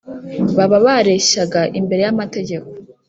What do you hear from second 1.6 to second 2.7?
imbere y' amategeko